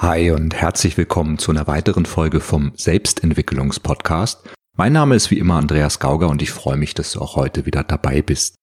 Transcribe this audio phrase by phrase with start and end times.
[0.00, 4.48] Hi und herzlich willkommen zu einer weiteren Folge vom Selbstentwicklungspodcast.
[4.76, 7.66] Mein Name ist wie immer Andreas Gauger und ich freue mich, dass du auch heute
[7.66, 8.56] wieder dabei bist.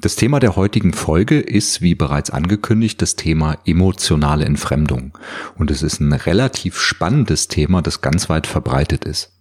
[0.00, 5.18] Das Thema der heutigen Folge ist, wie bereits angekündigt, das Thema emotionale Entfremdung.
[5.56, 9.32] Und es ist ein relativ spannendes Thema, das ganz weit verbreitet ist.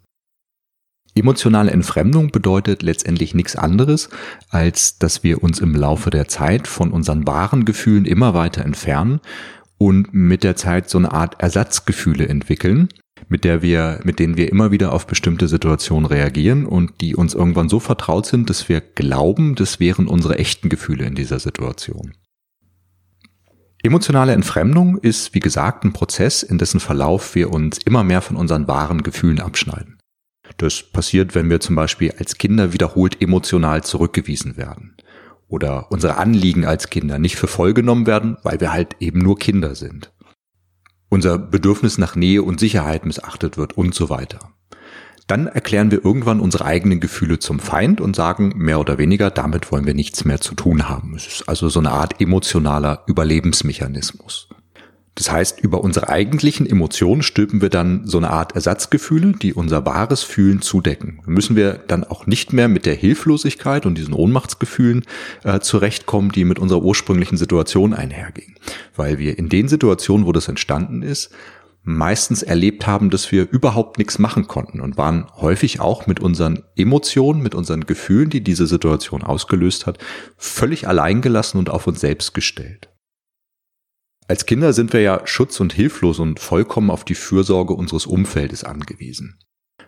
[1.14, 4.10] Emotionale Entfremdung bedeutet letztendlich nichts anderes,
[4.50, 9.22] als dass wir uns im Laufe der Zeit von unseren wahren Gefühlen immer weiter entfernen
[9.78, 12.90] und mit der Zeit so eine Art Ersatzgefühle entwickeln,
[13.27, 17.34] mit der wir, mit denen wir immer wieder auf bestimmte Situationen reagieren und die uns
[17.34, 22.14] irgendwann so vertraut sind, dass wir glauben, das wären unsere echten Gefühle in dieser Situation.
[23.84, 28.36] Emotionale Entfremdung ist, wie gesagt, ein Prozess, in dessen Verlauf wir uns immer mehr von
[28.36, 30.00] unseren wahren Gefühlen abschneiden.
[30.58, 34.95] Das passiert, wenn wir zum Beispiel als Kinder wiederholt emotional zurückgewiesen werden
[35.48, 39.38] oder unsere Anliegen als Kinder nicht für voll genommen werden, weil wir halt eben nur
[39.38, 40.12] Kinder sind.
[41.09, 44.39] Unser Bedürfnis nach Nähe und Sicherheit missachtet wird und so weiter.
[45.28, 49.72] Dann erklären wir irgendwann unsere eigenen Gefühle zum Feind und sagen mehr oder weniger, damit
[49.72, 51.16] wollen wir nichts mehr zu tun haben.
[51.16, 54.50] Es ist also so eine Art emotionaler Überlebensmechanismus.
[55.16, 59.85] Das heißt, über unsere eigentlichen Emotionen stülpen wir dann so eine Art Ersatzgefühle, die unser
[59.85, 61.21] wahres Fühlen zudecken.
[61.25, 65.05] Müssen wir dann auch nicht mehr mit der Hilflosigkeit und diesen Ohnmachtsgefühlen
[65.45, 68.55] äh, zurechtkommen, die mit unserer ursprünglichen Situation einhergingen.
[68.93, 71.31] Weil wir in den Situationen, wo das entstanden ist,
[71.86, 76.63] meistens erlebt haben, dass wir überhaupt nichts machen konnten und waren häufig auch mit unseren
[76.75, 79.97] Emotionen, mit unseren Gefühlen, die diese Situation ausgelöst hat,
[80.36, 82.89] völlig alleingelassen und auf uns selbst gestellt.
[84.28, 88.64] Als Kinder sind wir ja schutz- und hilflos und vollkommen auf die Fürsorge unseres Umfeldes
[88.64, 89.40] angewiesen.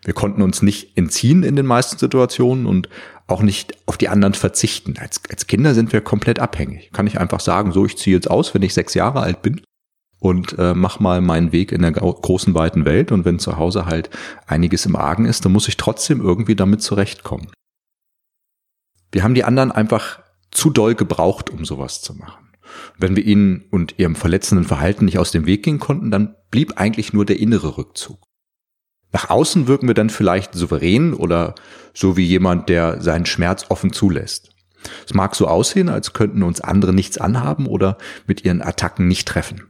[0.04, 2.88] Wir konnten uns nicht entziehen in den meisten Situationen und
[3.26, 4.96] auch nicht auf die anderen verzichten.
[5.00, 6.92] Als, als Kinder sind wir komplett abhängig.
[6.94, 9.62] Kann ich einfach sagen, so ich ziehe jetzt aus, wenn ich sechs Jahre alt bin
[10.20, 13.88] und äh, mach mal meinen Weg in der großen weiten Welt und wenn zu Hause
[13.88, 14.10] halt
[14.46, 17.52] einiges im Argen ist, dann muss ich trotzdem irgendwie damit zurechtkommen.
[19.12, 20.20] Wir haben die anderen einfach
[20.52, 22.47] zu doll gebraucht, um sowas zu machen.
[22.98, 26.74] Wenn wir ihnen und ihrem verletzenden Verhalten nicht aus dem Weg gehen konnten, dann blieb
[26.78, 28.20] eigentlich nur der innere Rückzug.
[29.14, 31.56] Nach außen wirken wir dann vielleicht souverän oder
[31.94, 34.52] so wie jemand, der seinen Schmerz offen zulässt.
[35.06, 39.28] Es mag so aussehen, als könnten uns andere nichts anhaben oder mit ihren Attacken nicht
[39.28, 39.64] treffen.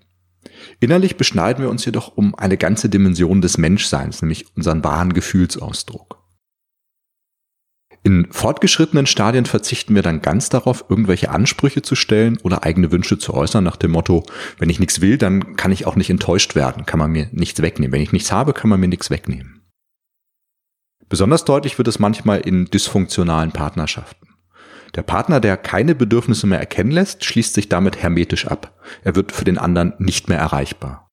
[0.79, 6.23] Innerlich beschneiden wir uns jedoch um eine ganze Dimension des Menschseins, nämlich unseren wahren Gefühlsausdruck.
[8.07, 13.17] In fortgeschrittenen Stadien verzichten wir dann ganz darauf, irgendwelche Ansprüche zu stellen oder eigene Wünsche
[13.17, 14.23] zu äußern nach dem Motto,
[14.59, 17.61] wenn ich nichts will, dann kann ich auch nicht enttäuscht werden, kann man mir nichts
[17.61, 17.91] wegnehmen.
[17.91, 19.61] Wenn ich nichts habe, kann man mir nichts wegnehmen.
[21.09, 24.29] Besonders deutlich wird es manchmal in dysfunktionalen Partnerschaften.
[24.95, 28.81] Der Partner, der keine Bedürfnisse mehr erkennen lässt, schließt sich damit hermetisch ab.
[29.03, 31.09] Er wird für den anderen nicht mehr erreichbar.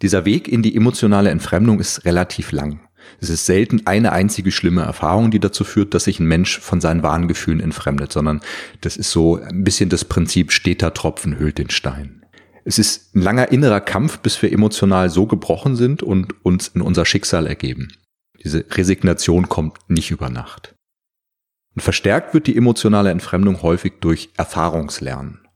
[0.00, 2.85] Dieser Weg in die emotionale Entfremdung ist relativ lang.
[3.20, 6.80] Es ist selten eine einzige schlimme Erfahrung, die dazu führt, dass sich ein Mensch von
[6.80, 8.40] seinen wahren Gefühlen entfremdet, sondern
[8.80, 12.24] das ist so ein bisschen das Prinzip steter Tropfen hüllt den Stein.
[12.64, 16.82] Es ist ein langer innerer Kampf, bis wir emotional so gebrochen sind und uns in
[16.82, 17.88] unser Schicksal ergeben.
[18.42, 20.74] Diese Resignation kommt nicht über Nacht.
[21.74, 25.46] Und verstärkt wird die emotionale Entfremdung häufig durch Erfahrungslernen.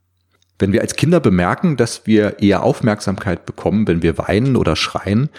[0.60, 5.30] Wenn wir als Kinder bemerken, dass wir eher Aufmerksamkeit bekommen, wenn wir weinen oder schreien,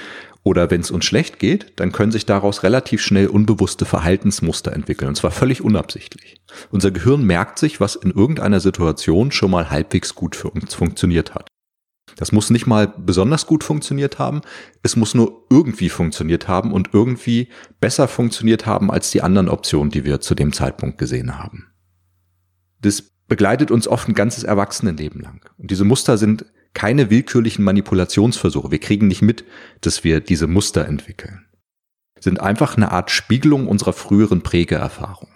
[0.43, 5.09] oder wenn es uns schlecht geht, dann können sich daraus relativ schnell unbewusste Verhaltensmuster entwickeln,
[5.09, 6.41] und zwar völlig unabsichtlich.
[6.71, 11.35] Unser Gehirn merkt sich, was in irgendeiner Situation schon mal halbwegs gut für uns funktioniert
[11.35, 11.47] hat.
[12.15, 14.41] Das muss nicht mal besonders gut funktioniert haben,
[14.83, 19.91] es muss nur irgendwie funktioniert haben und irgendwie besser funktioniert haben als die anderen Optionen,
[19.91, 21.67] die wir zu dem Zeitpunkt gesehen haben.
[22.81, 25.45] Das begleitet uns oft ein ganzes Erwachsenenleben lang.
[25.57, 28.71] Und diese Muster sind keine willkürlichen Manipulationsversuche.
[28.71, 29.43] Wir kriegen nicht mit,
[29.81, 31.45] dass wir diese Muster entwickeln.
[32.19, 35.29] Sind einfach eine Art Spiegelung unserer früheren Prägeerfahrung.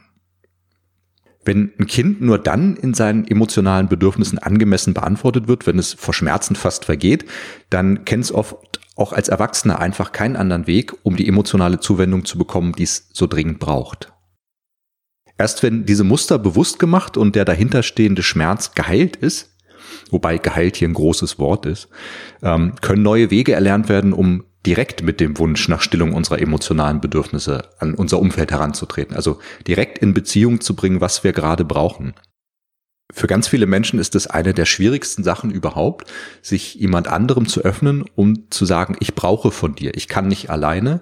[1.44, 6.13] Wenn ein Kind nur dann in seinen emotionalen Bedürfnissen angemessen beantwortet wird, wenn es vor
[6.13, 7.25] Schmerzen fast vergeht,
[7.69, 12.26] dann kennt es oft auch als Erwachsener einfach keinen anderen Weg, um die emotionale Zuwendung
[12.26, 14.11] zu bekommen, die es so dringend braucht.
[15.37, 19.54] Erst wenn diese Muster bewusst gemacht und der dahinterstehende Schmerz geheilt ist,
[20.11, 21.90] wobei geheilt hier ein großes Wort ist,
[22.41, 26.99] ähm, können neue Wege erlernt werden, um direkt mit dem Wunsch nach Stillung unserer emotionalen
[26.99, 29.16] Bedürfnisse an unser Umfeld heranzutreten.
[29.16, 32.14] Also direkt in Beziehung zu bringen, was wir gerade brauchen.
[33.14, 36.11] Für ganz viele Menschen ist es eine der schwierigsten Sachen überhaupt,
[36.41, 40.49] sich jemand anderem zu öffnen, um zu sagen, ich brauche von dir, ich kann nicht
[40.49, 41.02] alleine,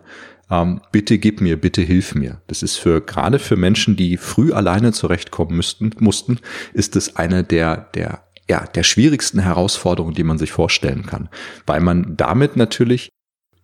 [0.51, 2.41] ähm, bitte gib mir, bitte hilf mir.
[2.47, 6.39] Das ist für gerade für Menschen, die früh alleine zurechtkommen müssten, mussten,
[6.73, 11.29] ist es eine der, der ja, der schwierigsten Herausforderungen, die man sich vorstellen kann,
[11.65, 13.09] weil man damit natürlich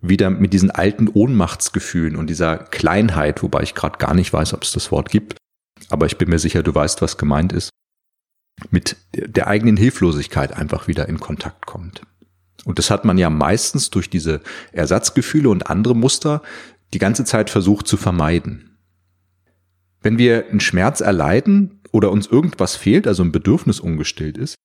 [0.01, 4.63] wieder mit diesen alten Ohnmachtsgefühlen und dieser Kleinheit, wobei ich gerade gar nicht weiß, ob
[4.63, 5.35] es das Wort gibt,
[5.89, 7.69] aber ich bin mir sicher, du weißt, was gemeint ist,
[8.71, 12.01] mit der eigenen Hilflosigkeit einfach wieder in Kontakt kommt.
[12.65, 14.41] Und das hat man ja meistens durch diese
[14.71, 16.41] Ersatzgefühle und andere Muster
[16.93, 18.77] die ganze Zeit versucht zu vermeiden.
[20.01, 24.55] Wenn wir einen Schmerz erleiden oder uns irgendwas fehlt, also ein Bedürfnis ungestillt ist,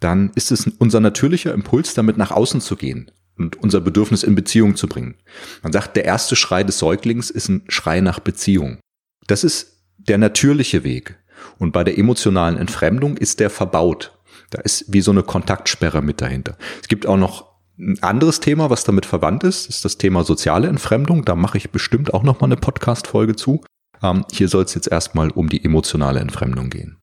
[0.00, 4.34] dann ist es unser natürlicher Impuls, damit nach außen zu gehen und unser Bedürfnis in
[4.34, 5.16] Beziehung zu bringen.
[5.62, 8.78] Man sagt, der erste Schrei des Säuglings ist ein Schrei nach Beziehung.
[9.26, 11.18] Das ist der natürliche Weg.
[11.58, 14.18] Und bei der emotionalen Entfremdung ist der verbaut.
[14.50, 16.56] Da ist wie so eine Kontaktsperre mit dahinter.
[16.80, 20.68] Es gibt auch noch ein anderes Thema, was damit verwandt ist, ist das Thema soziale
[20.68, 21.24] Entfremdung.
[21.24, 23.64] Da mache ich bestimmt auch noch mal eine Podcast-Folge zu.
[24.02, 26.98] Ähm, hier soll es jetzt erstmal um die emotionale Entfremdung gehen.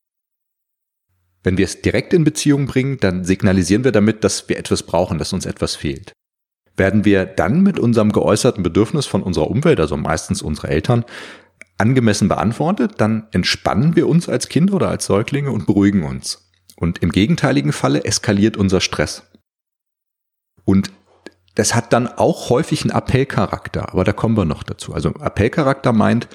[1.43, 5.17] Wenn wir es direkt in Beziehung bringen, dann signalisieren wir damit, dass wir etwas brauchen,
[5.17, 6.13] dass uns etwas fehlt.
[6.75, 11.05] Werden wir dann mit unserem geäußerten Bedürfnis von unserer Umwelt, also meistens unsere Eltern,
[11.77, 16.49] angemessen beantwortet, dann entspannen wir uns als Kinder oder als Säuglinge und beruhigen uns.
[16.77, 19.23] Und im gegenteiligen Falle eskaliert unser Stress.
[20.65, 20.91] Und
[21.55, 24.93] das hat dann auch häufig einen Appellcharakter, aber da kommen wir noch dazu.
[24.93, 26.27] Also Appellcharakter meint,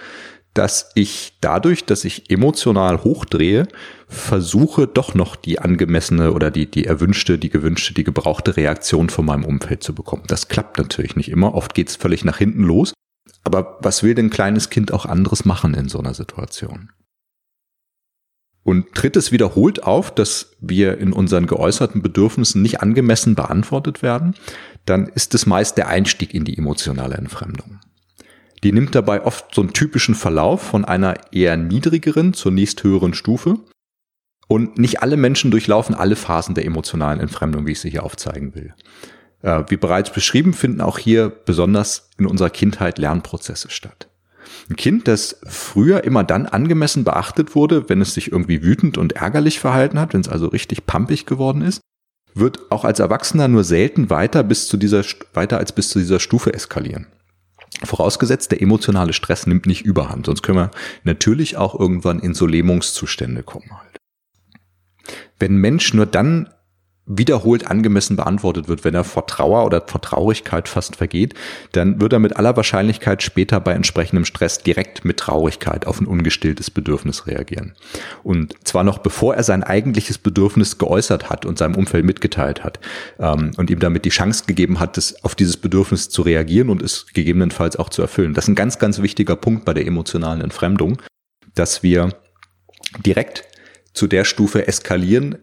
[0.55, 3.69] dass ich dadurch, dass ich emotional hochdrehe,
[4.09, 9.27] versuche doch noch die angemessene oder die, die erwünschte, die gewünschte, die gebrauchte Reaktion von
[9.27, 10.25] meinem Umfeld zu bekommen.
[10.27, 11.55] Das klappt natürlich nicht immer.
[11.55, 12.95] Oft geht es völlig nach hinten los.
[13.45, 16.91] Aber was will denn ein kleines Kind auch anderes machen in so einer Situation?
[18.63, 24.35] Und tritt es wiederholt auf, dass wir in unseren geäußerten Bedürfnissen nicht angemessen beantwortet werden,
[24.85, 27.81] dann ist es meist der Einstieg in die emotionale Entfremdung.
[28.65, 33.15] Die nimmt dabei oft so einen typischen Verlauf von einer eher niedrigeren zur nächst höheren
[33.15, 33.59] Stufe.
[34.49, 38.55] Und nicht alle Menschen durchlaufen alle Phasen der emotionalen Entfremdung, wie ich sie hier aufzeigen
[38.55, 38.75] will.
[39.43, 44.09] Äh, wie bereits beschrieben, finden auch hier besonders in unserer Kindheit Lernprozesse statt.
[44.71, 49.13] Ein Kind, das früher immer dann angemessen beachtet wurde, wenn es sich irgendwie wütend und
[49.13, 51.81] ärgerlich verhalten hat, wenn es also richtig pampig geworden ist,
[52.35, 56.21] wird auch als Erwachsener nur selten weiter bis zu dieser, weiter als bis zu dieser
[56.21, 57.07] Stufe eskalieren.
[57.85, 60.71] Vorausgesetzt, der emotionale Stress nimmt nicht überhand, sonst können wir
[61.05, 63.99] natürlich auch irgendwann in so Lähmungszustände kommen halt.
[65.39, 66.53] Wenn Mensch nur dann
[67.09, 71.35] wiederholt angemessen beantwortet wird, wenn er vor Trauer oder vor Traurigkeit fast vergeht,
[71.73, 76.07] dann wird er mit aller Wahrscheinlichkeit später bei entsprechendem Stress direkt mit Traurigkeit auf ein
[76.07, 77.75] ungestilltes Bedürfnis reagieren.
[78.23, 82.79] Und zwar noch bevor er sein eigentliches Bedürfnis geäußert hat und seinem Umfeld mitgeteilt hat
[83.19, 86.83] ähm, und ihm damit die Chance gegeben hat, das, auf dieses Bedürfnis zu reagieren und
[86.83, 88.35] es gegebenenfalls auch zu erfüllen.
[88.35, 90.99] Das ist ein ganz, ganz wichtiger Punkt bei der emotionalen Entfremdung,
[91.55, 92.11] dass wir
[93.05, 93.45] direkt
[93.95, 95.39] zu der Stufe eskalieren,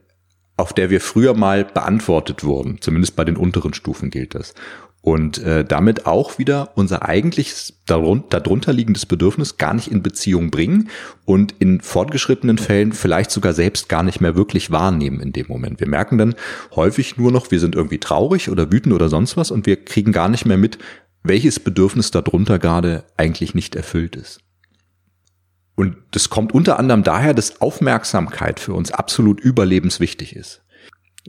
[0.58, 2.78] auf der wir früher mal beantwortet wurden.
[2.80, 4.54] Zumindest bei den unteren Stufen gilt das.
[5.02, 10.50] Und äh, damit auch wieder unser eigentliches darunter, darunter liegendes Bedürfnis gar nicht in Beziehung
[10.50, 10.90] bringen
[11.26, 15.80] und in fortgeschrittenen Fällen vielleicht sogar selbst gar nicht mehr wirklich wahrnehmen in dem Moment.
[15.80, 16.34] Wir merken dann
[16.76, 20.12] häufig nur noch, wir sind irgendwie traurig oder wütend oder sonst was und wir kriegen
[20.12, 20.80] gar nicht mehr mit,
[21.22, 24.45] welches Bedürfnis darunter gerade eigentlich nicht erfüllt ist.
[25.76, 30.62] Und das kommt unter anderem daher, dass Aufmerksamkeit für uns absolut überlebenswichtig ist.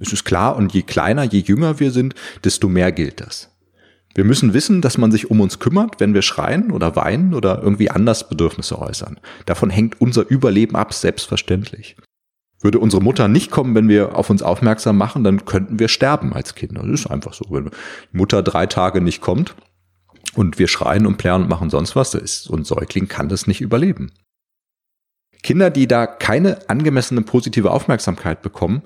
[0.01, 2.15] Es ist klar, und je kleiner, je jünger wir sind,
[2.45, 3.51] desto mehr gilt das.
[4.15, 7.63] Wir müssen wissen, dass man sich um uns kümmert, wenn wir schreien oder weinen oder
[7.63, 9.19] irgendwie anders Bedürfnisse äußern.
[9.45, 11.97] Davon hängt unser Überleben ab, selbstverständlich.
[12.63, 16.33] Würde unsere Mutter nicht kommen, wenn wir auf uns aufmerksam machen, dann könnten wir sterben
[16.33, 16.83] als Kinder.
[16.83, 17.45] Das ist einfach so.
[17.51, 17.71] Wenn die
[18.17, 19.55] Mutter drei Tage nicht kommt
[20.35, 23.47] und wir schreien und plären und machen sonst was, ist, so ein Säugling kann das
[23.47, 24.13] nicht überleben.
[25.47, 28.83] Kinder, die da keine angemessene positive Aufmerksamkeit bekommen,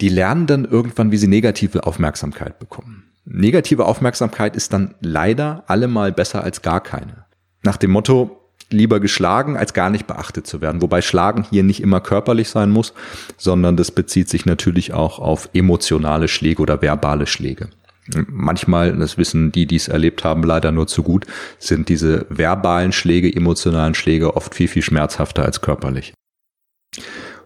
[0.00, 3.12] die lernen dann irgendwann, wie sie negative Aufmerksamkeit bekommen.
[3.26, 7.26] Negative Aufmerksamkeit ist dann leider allemal besser als gar keine.
[7.62, 8.40] Nach dem Motto,
[8.70, 10.80] lieber geschlagen, als gar nicht beachtet zu werden.
[10.80, 12.94] Wobei Schlagen hier nicht immer körperlich sein muss,
[13.36, 17.68] sondern das bezieht sich natürlich auch auf emotionale Schläge oder verbale Schläge.
[18.28, 21.26] Manchmal, das wissen die, die es erlebt haben, leider nur zu gut,
[21.58, 26.14] sind diese verbalen Schläge, emotionalen Schläge oft viel, viel schmerzhafter als körperlich.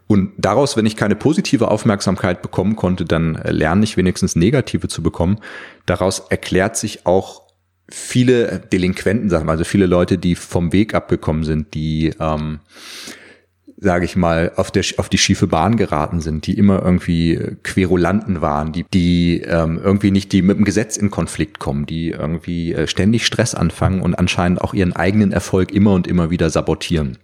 [0.07, 5.03] Und daraus, wenn ich keine positive Aufmerksamkeit bekommen konnte, dann lerne ich wenigstens negative zu
[5.03, 5.39] bekommen.
[5.87, 7.43] Daraus erklärt sich auch
[7.89, 12.61] viele Delinquenten, also viele Leute, die vom Weg abgekommen sind, die ähm,
[13.81, 18.43] sage ich mal, auf, der, auf die schiefe Bahn geraten sind, die immer irgendwie Querulanten
[18.43, 22.75] waren, die, die ähm, irgendwie nicht, die mit dem Gesetz in Konflikt kommen, die irgendwie
[22.75, 27.19] äh, ständig Stress anfangen und anscheinend auch ihren eigenen Erfolg immer und immer wieder sabotieren.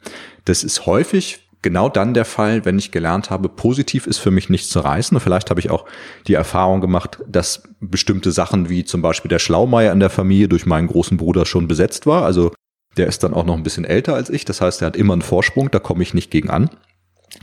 [0.47, 4.49] Das ist häufig genau dann der Fall, wenn ich gelernt habe, positiv ist für mich
[4.49, 5.17] nicht zu reißen.
[5.17, 5.85] Und vielleicht habe ich auch
[6.27, 10.65] die Erfahrung gemacht, dass bestimmte Sachen wie zum Beispiel der Schlaumeier in der Familie durch
[10.65, 12.25] meinen großen Bruder schon besetzt war.
[12.25, 12.53] Also
[12.97, 14.45] der ist dann auch noch ein bisschen älter als ich.
[14.45, 16.71] Das heißt, er hat immer einen Vorsprung, da komme ich nicht gegen an.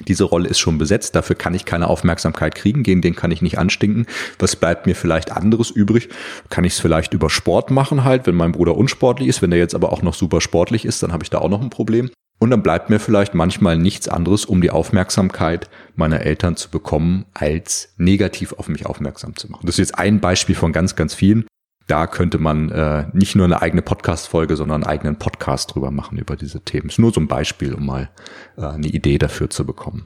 [0.07, 3.41] Diese Rolle ist schon besetzt, dafür kann ich keine Aufmerksamkeit kriegen, gegen den kann ich
[3.41, 4.07] nicht anstinken.
[4.39, 6.09] Was bleibt mir vielleicht anderes übrig?
[6.49, 9.57] Kann ich es vielleicht über Sport machen halt, wenn mein Bruder unsportlich ist, wenn er
[9.57, 12.09] jetzt aber auch noch super sportlich ist, dann habe ich da auch noch ein Problem.
[12.39, 17.25] Und dann bleibt mir vielleicht manchmal nichts anderes, um die Aufmerksamkeit meiner Eltern zu bekommen,
[17.33, 19.65] als negativ auf mich aufmerksam zu machen.
[19.65, 21.45] Das ist jetzt ein Beispiel von ganz, ganz vielen.
[21.87, 26.17] Da könnte man äh, nicht nur eine eigene Podcast-Folge, sondern einen eigenen Podcast drüber machen
[26.17, 26.89] über diese Themen.
[26.89, 28.09] Ist nur so ein Beispiel, um mal
[28.57, 30.05] äh, eine Idee dafür zu bekommen.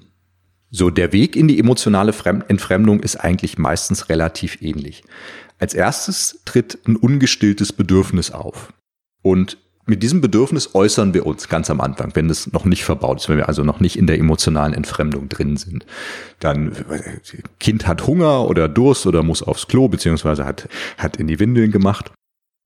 [0.70, 2.14] So, der Weg in die emotionale
[2.48, 5.04] Entfremdung ist eigentlich meistens relativ ähnlich.
[5.60, 8.74] Als erstes tritt ein ungestilltes Bedürfnis auf.
[9.22, 13.22] Und mit diesem Bedürfnis äußern wir uns ganz am Anfang, wenn es noch nicht verbaut
[13.22, 15.86] ist, wenn wir also noch nicht in der emotionalen Entfremdung drin sind.
[16.40, 16.74] Dann
[17.60, 20.68] Kind hat Hunger oder Durst oder muss aufs Klo beziehungsweise hat
[20.98, 22.12] hat in die Windeln gemacht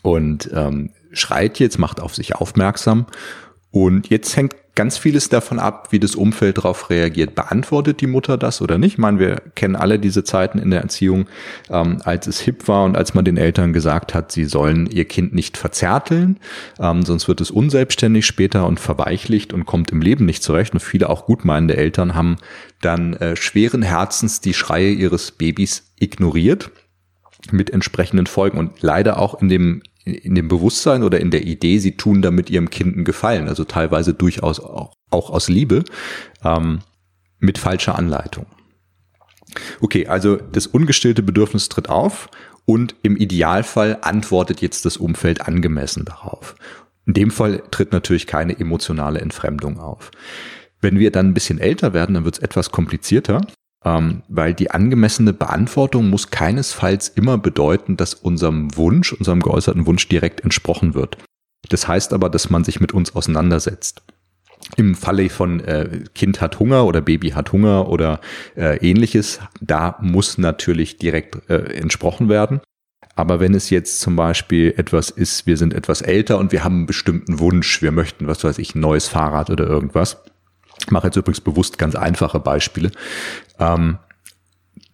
[0.02, 3.06] und ähm, schreit jetzt, macht auf sich aufmerksam
[3.72, 7.36] und jetzt hängt ganz vieles davon ab, wie das Umfeld darauf reagiert.
[7.36, 8.94] Beantwortet die Mutter das oder nicht?
[8.94, 11.28] Ich meine, wir kennen alle diese Zeiten in der Erziehung,
[11.70, 15.06] ähm, als es hip war und als man den Eltern gesagt hat, sie sollen ihr
[15.06, 16.38] Kind nicht verzärteln,
[16.80, 20.74] ähm, sonst wird es unselbstständig später und verweichlicht und kommt im Leben nicht zurecht.
[20.74, 22.38] Und viele auch gutmeinende Eltern haben
[22.82, 26.72] dann äh, schweren Herzens die Schreie ihres Babys ignoriert
[27.52, 31.78] mit entsprechenden Folgen und leider auch in dem in dem Bewusstsein oder in der Idee,
[31.78, 35.84] sie tun damit ihrem Kind einen Gefallen, also teilweise durchaus auch, auch aus Liebe,
[36.44, 36.80] ähm,
[37.40, 38.46] mit falscher Anleitung.
[39.80, 42.30] Okay, also das ungestillte Bedürfnis tritt auf
[42.66, 46.56] und im Idealfall antwortet jetzt das Umfeld angemessen darauf.
[47.06, 50.12] In dem Fall tritt natürlich keine emotionale Entfremdung auf.
[50.80, 53.42] Wenn wir dann ein bisschen älter werden, dann wird es etwas komplizierter
[53.84, 60.08] ähm, weil die angemessene Beantwortung muss keinesfalls immer bedeuten, dass unserem Wunsch, unserem geäußerten Wunsch
[60.08, 61.18] direkt entsprochen wird.
[61.70, 64.04] Das heißt aber, dass man sich mit uns auseinandersetzt.
[64.78, 68.22] Im Falle von äh, Kind hat Hunger oder Baby hat Hunger oder
[68.56, 72.62] äh, ähnliches, da muss natürlich direkt äh, entsprochen werden.
[73.16, 76.76] Aber wenn es jetzt zum Beispiel etwas ist, wir sind etwas älter und wir haben
[76.76, 80.24] einen bestimmten Wunsch, wir möchten, was weiß ich, ein neues Fahrrad oder irgendwas,
[80.82, 82.92] ich mache jetzt übrigens bewusst ganz einfache Beispiele,
[83.60, 83.98] ähm,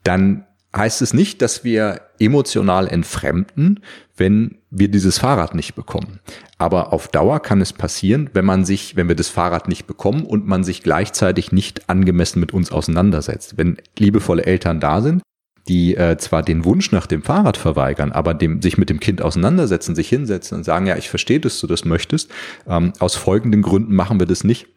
[0.04, 3.80] dann heißt es nicht, dass wir emotional entfremden,
[4.16, 6.20] wenn wir dieses Fahrrad nicht bekommen.
[6.58, 10.24] Aber auf Dauer kann es passieren, wenn man sich, wenn wir das Fahrrad nicht bekommen
[10.24, 13.58] und man sich gleichzeitig nicht angemessen mit uns auseinandersetzt.
[13.58, 15.22] Wenn liebevolle Eltern da sind,
[15.68, 19.22] die äh, zwar den Wunsch nach dem Fahrrad verweigern, aber dem, sich mit dem Kind
[19.22, 22.32] auseinandersetzen, sich hinsetzen und sagen, ja, ich verstehe, dass du das möchtest.
[22.68, 24.68] Ähm, aus folgenden Gründen machen wir das nicht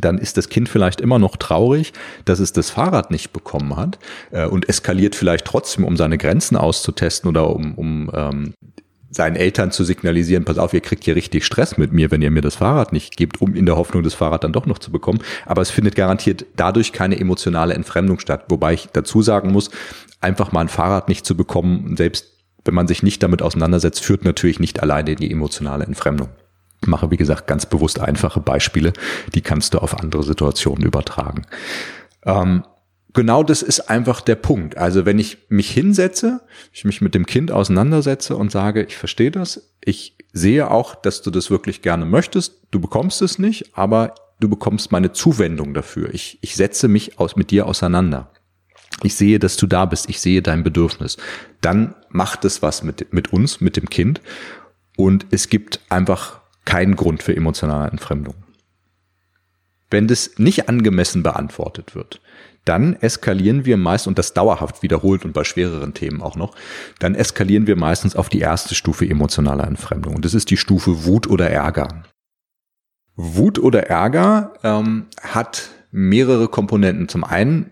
[0.00, 1.92] dann ist das Kind vielleicht immer noch traurig,
[2.24, 3.98] dass es das Fahrrad nicht bekommen hat
[4.30, 8.54] äh, und eskaliert vielleicht trotzdem, um seine Grenzen auszutesten oder um, um ähm,
[9.10, 12.30] seinen Eltern zu signalisieren, pass auf, ihr kriegt hier richtig Stress mit mir, wenn ihr
[12.30, 14.92] mir das Fahrrad nicht gebt, um in der Hoffnung, das Fahrrad dann doch noch zu
[14.92, 15.20] bekommen.
[15.46, 18.44] Aber es findet garantiert dadurch keine emotionale Entfremdung statt.
[18.48, 19.70] Wobei ich dazu sagen muss,
[20.20, 22.32] einfach mal ein Fahrrad nicht zu bekommen, selbst
[22.64, 26.28] wenn man sich nicht damit auseinandersetzt, führt natürlich nicht alleine in die emotionale Entfremdung
[26.84, 28.92] mache, wie gesagt, ganz bewusst einfache Beispiele,
[29.34, 31.46] die kannst du auf andere Situationen übertragen.
[32.24, 32.64] Ähm,
[33.12, 34.76] genau das ist einfach der Punkt.
[34.76, 36.42] Also wenn ich mich hinsetze,
[36.72, 41.22] ich mich mit dem Kind auseinandersetze und sage, ich verstehe das, ich sehe auch, dass
[41.22, 46.12] du das wirklich gerne möchtest, du bekommst es nicht, aber du bekommst meine Zuwendung dafür.
[46.12, 48.30] Ich, ich setze mich aus, mit dir auseinander.
[49.02, 51.16] Ich sehe, dass du da bist, ich sehe dein Bedürfnis.
[51.60, 54.20] Dann macht es was mit, mit uns, mit dem Kind.
[54.96, 58.34] Und es gibt einfach kein Grund für emotionale Entfremdung.
[59.90, 62.20] Wenn das nicht angemessen beantwortet wird,
[62.66, 66.54] dann eskalieren wir meist, und das dauerhaft wiederholt und bei schwereren Themen auch noch,
[66.98, 70.16] dann eskalieren wir meistens auf die erste Stufe emotionaler Entfremdung.
[70.16, 72.02] Und das ist die Stufe Wut oder Ärger.
[73.14, 77.08] Wut oder Ärger ähm, hat mehrere Komponenten.
[77.08, 77.70] Zum einen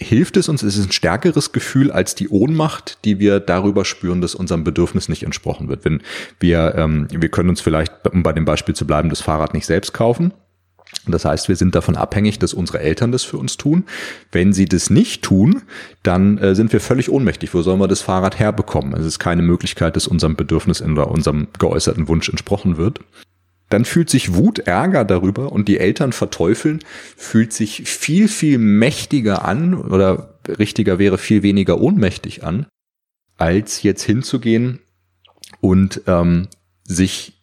[0.00, 4.20] hilft es uns, es ist ein stärkeres Gefühl als die Ohnmacht, die wir darüber spüren,
[4.20, 5.84] dass unserem Bedürfnis nicht entsprochen wird.
[5.84, 6.02] Wenn
[6.40, 9.66] wir, ähm, wir können uns vielleicht, um bei dem Beispiel zu bleiben, das Fahrrad nicht
[9.66, 10.32] selbst kaufen.
[11.06, 13.84] Das heißt, wir sind davon abhängig, dass unsere Eltern das für uns tun.
[14.32, 15.62] Wenn sie das nicht tun,
[16.02, 17.54] dann äh, sind wir völlig ohnmächtig.
[17.54, 18.94] Wo sollen wir das Fahrrad herbekommen?
[18.94, 23.00] Es ist keine Möglichkeit, dass unserem Bedürfnis oder unserem geäußerten Wunsch entsprochen wird
[23.70, 26.80] dann fühlt sich Wut, Ärger darüber und die Eltern verteufeln,
[27.16, 32.66] fühlt sich viel, viel mächtiger an oder richtiger wäre viel weniger ohnmächtig an,
[33.38, 34.80] als jetzt hinzugehen
[35.60, 36.48] und ähm,
[36.84, 37.39] sich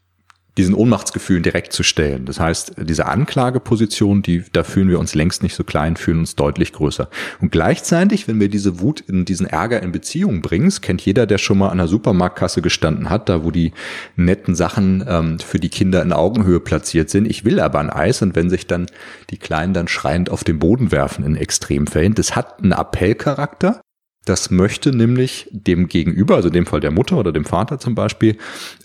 [0.58, 2.26] diesen Ohnmachtsgefühlen direkt zu stellen.
[2.26, 6.36] Das heißt, diese Anklageposition, die, da fühlen wir uns längst nicht so klein, fühlen uns
[6.36, 7.10] deutlich größer.
[7.40, 11.38] Und gleichzeitig, wenn wir diese Wut in diesen Ärger in Beziehung bringen, kennt jeder, der
[11.38, 13.72] schon mal an der Supermarktkasse gestanden hat, da wo die
[14.16, 17.26] netten Sachen ähm, für die Kinder in Augenhöhe platziert sind.
[17.28, 18.88] Ich will aber ein Eis und wenn sich dann
[19.30, 23.82] die Kleinen dann schreiend auf den Boden werfen in Extremfällen, das hat einen Appellcharakter.
[24.27, 28.38] Das möchte nämlich dem Gegenüber, also dem Fall der Mutter oder dem Vater zum Beispiel,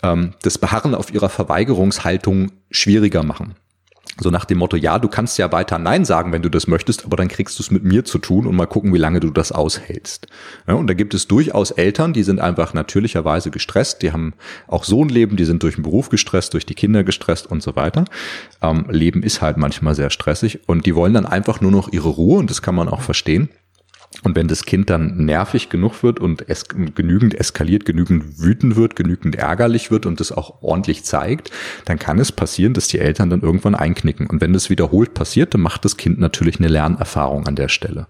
[0.04, 3.56] ähm, das Beharren auf ihrer Verweigerungshaltung schwieriger machen.
[4.20, 7.04] So nach dem Motto, ja, du kannst ja weiter Nein sagen, wenn du das möchtest,
[7.04, 9.30] aber dann kriegst du es mit mir zu tun und mal gucken, wie lange du
[9.30, 10.28] das aushältst.
[10.68, 14.34] Ja, und da gibt es durchaus Eltern, die sind einfach natürlicherweise gestresst, die haben
[14.68, 17.64] auch so ein Leben, die sind durch den Beruf gestresst, durch die Kinder gestresst und
[17.64, 18.04] so weiter.
[18.62, 22.11] Ähm, Leben ist halt manchmal sehr stressig und die wollen dann einfach nur noch ihre
[22.11, 23.49] Ruhe und das kann man auch verstehen.
[24.23, 28.95] Und wenn das Kind dann nervig genug wird und es genügend eskaliert, genügend wütend wird,
[28.95, 31.50] genügend ärgerlich wird und das auch ordentlich zeigt,
[31.87, 34.26] dann kann es passieren, dass die Eltern dann irgendwann einknicken.
[34.26, 38.07] Und wenn das wiederholt passiert, dann macht das Kind natürlich eine Lernerfahrung an der Stelle.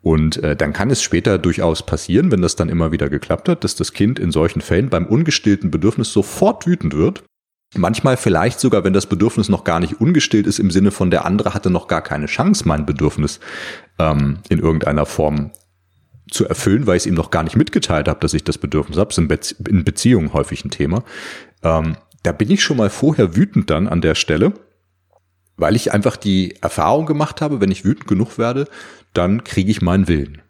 [0.00, 3.64] Und äh, dann kann es später durchaus passieren, wenn das dann immer wieder geklappt hat,
[3.64, 7.24] dass das Kind in solchen Fällen beim ungestillten Bedürfnis sofort wütend wird
[7.74, 11.24] Manchmal vielleicht sogar, wenn das Bedürfnis noch gar nicht ungestillt ist, im Sinne von der
[11.24, 13.40] andere hatte noch gar keine Chance, mein Bedürfnis
[13.98, 15.50] ähm, in irgendeiner Form
[16.30, 18.98] zu erfüllen, weil ich es ihm noch gar nicht mitgeteilt habe, dass ich das Bedürfnis
[18.98, 19.08] habe.
[19.08, 21.04] Das ist in, Beziehungen häufig ein Thema.
[21.62, 24.52] Ähm, da bin ich schon mal vorher wütend dann an der Stelle,
[25.56, 28.66] weil ich einfach die Erfahrung gemacht habe, wenn ich wütend genug werde,
[29.12, 30.42] dann kriege ich meinen Willen.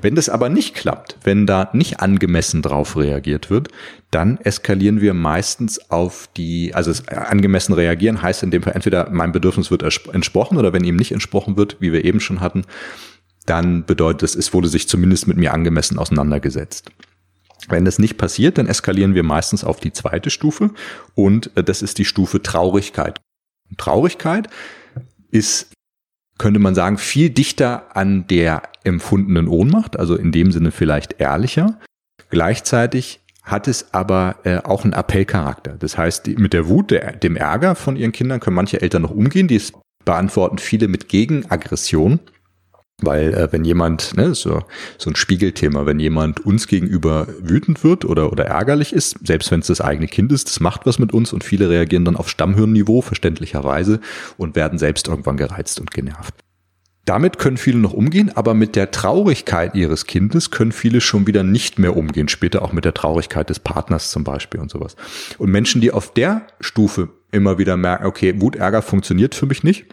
[0.00, 3.68] Wenn das aber nicht klappt, wenn da nicht angemessen drauf reagiert wird,
[4.10, 9.32] dann eskalieren wir meistens auf die, also angemessen reagieren heißt in dem Fall entweder mein
[9.32, 12.64] Bedürfnis wird entsprochen oder wenn ihm nicht entsprochen wird, wie wir eben schon hatten,
[13.46, 16.90] dann bedeutet es, es wurde sich zumindest mit mir angemessen auseinandergesetzt.
[17.68, 20.70] Wenn das nicht passiert, dann eskalieren wir meistens auf die zweite Stufe
[21.14, 23.20] und äh, das ist die Stufe Traurigkeit.
[23.76, 24.48] Traurigkeit
[25.30, 25.70] ist
[26.38, 31.78] könnte man sagen, viel dichter an der empfundenen Ohnmacht, also in dem Sinne vielleicht ehrlicher.
[32.30, 35.76] Gleichzeitig hat es aber äh, auch einen Appellcharakter.
[35.78, 39.10] Das heißt, mit der Wut, der, dem Ärger von ihren Kindern können manche Eltern noch
[39.10, 39.48] umgehen.
[39.48, 39.60] Die
[40.04, 42.20] beantworten viele mit Gegenaggression.
[43.00, 44.64] Weil äh, wenn jemand, ne, so,
[44.98, 49.60] so ein Spiegelthema, wenn jemand uns gegenüber wütend wird oder, oder ärgerlich ist, selbst wenn
[49.60, 52.28] es das eigene Kind ist, das macht was mit uns und viele reagieren dann auf
[52.28, 54.00] Stammhirnniveau, verständlicherweise,
[54.36, 56.34] und werden selbst irgendwann gereizt und genervt.
[57.04, 61.42] Damit können viele noch umgehen, aber mit der Traurigkeit ihres Kindes können viele schon wieder
[61.42, 62.28] nicht mehr umgehen.
[62.28, 64.94] Später auch mit der Traurigkeit des Partners zum Beispiel und sowas.
[65.38, 69.62] Und Menschen, die auf der Stufe immer wieder merken, okay, Wut, Ärger funktioniert für mich
[69.62, 69.86] nicht,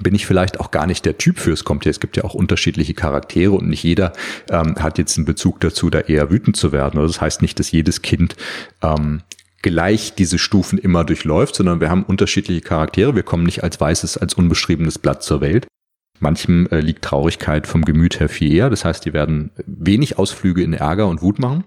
[0.00, 1.52] bin ich vielleicht auch gar nicht der Typ für.
[1.52, 4.12] Es kommt ja, es gibt ja auch unterschiedliche Charaktere und nicht jeder
[4.50, 6.98] ähm, hat jetzt einen Bezug dazu, da eher wütend zu werden.
[6.98, 8.36] Also das heißt nicht, dass jedes Kind
[8.82, 9.22] ähm,
[9.60, 13.14] gleich diese Stufen immer durchläuft, sondern wir haben unterschiedliche Charaktere.
[13.14, 15.66] Wir kommen nicht als weißes, als unbeschriebenes Blatt zur Welt.
[16.20, 18.70] Manchem äh, liegt Traurigkeit vom Gemüt her viel eher.
[18.70, 21.64] Das heißt, die werden wenig Ausflüge in Ärger und Wut machen.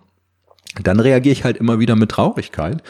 [0.81, 2.81] Dann reagiere ich halt immer wieder mit Traurigkeit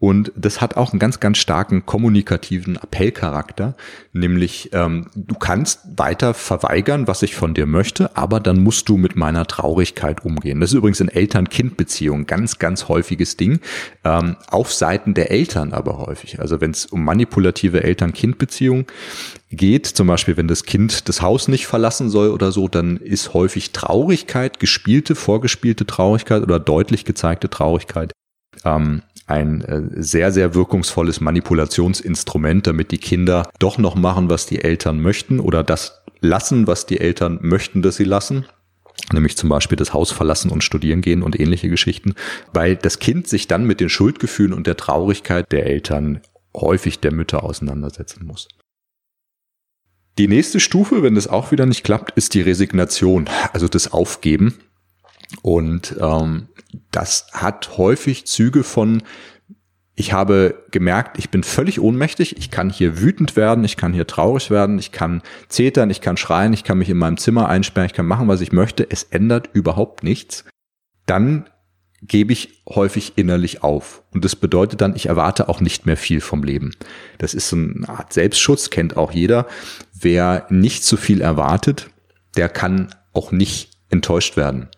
[0.00, 3.74] und das hat auch einen ganz, ganz starken kommunikativen Appellcharakter,
[4.12, 8.96] nämlich ähm, du kannst weiter verweigern, was ich von dir möchte, aber dann musst du
[8.96, 10.60] mit meiner Traurigkeit umgehen.
[10.60, 13.58] Das ist übrigens in Eltern-Kind-Beziehungen ganz, ganz häufiges Ding,
[14.04, 16.38] ähm, auf Seiten der Eltern aber häufig.
[16.38, 18.86] Also wenn es um manipulative Eltern-Kind-Beziehungen
[19.50, 23.34] geht, zum Beispiel wenn das Kind das Haus nicht verlassen soll oder so, dann ist
[23.34, 28.12] häufig Traurigkeit, gespielte, vorgespielte Traurigkeit oder deutlich gezeigte Traurigkeit
[28.64, 34.62] ähm, ein äh, sehr, sehr wirkungsvolles Manipulationsinstrument, damit die Kinder doch noch machen, was die
[34.62, 38.46] Eltern möchten oder das lassen, was die Eltern möchten, dass sie lassen
[39.12, 42.14] nämlich zum Beispiel das Haus verlassen und studieren gehen und ähnliche Geschichten,
[42.52, 46.20] weil das Kind sich dann mit den Schuldgefühlen und der Traurigkeit der Eltern
[46.54, 48.48] häufig der Mütter auseinandersetzen muss.
[50.18, 54.54] Die nächste Stufe, wenn das auch wieder nicht klappt, ist die Resignation, also das Aufgeben.
[55.42, 56.48] Und ähm,
[56.90, 59.02] das hat häufig Züge von,
[59.94, 64.06] ich habe gemerkt, ich bin völlig ohnmächtig, ich kann hier wütend werden, ich kann hier
[64.06, 67.86] traurig werden, ich kann zetern, ich kann schreien, ich kann mich in meinem Zimmer einsperren,
[67.86, 70.44] ich kann machen, was ich möchte, es ändert überhaupt nichts.
[71.06, 71.48] Dann
[72.00, 74.04] gebe ich häufig innerlich auf.
[74.12, 76.76] Und das bedeutet dann, ich erwarte auch nicht mehr viel vom Leben.
[77.18, 79.46] Das ist so eine Art Selbstschutz, kennt auch jeder.
[79.92, 81.90] Wer nicht zu viel erwartet,
[82.36, 84.68] der kann auch nicht enttäuscht werden.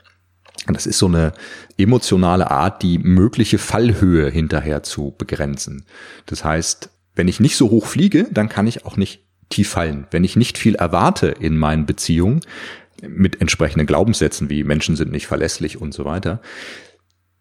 [0.66, 1.32] Das ist so eine
[1.78, 5.84] emotionale Art, die mögliche Fallhöhe hinterher zu begrenzen.
[6.26, 10.06] Das heißt, wenn ich nicht so hoch fliege, dann kann ich auch nicht tief fallen.
[10.10, 12.40] Wenn ich nicht viel erwarte in meinen Beziehungen
[13.06, 16.40] mit entsprechenden Glaubenssätzen wie Menschen sind nicht verlässlich und so weiter,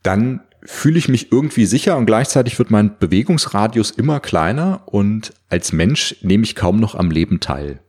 [0.02, 5.72] dann fühle ich mich irgendwie sicher und gleichzeitig wird mein Bewegungsradius immer kleiner und als
[5.72, 7.80] Mensch nehme ich kaum noch am Leben teil.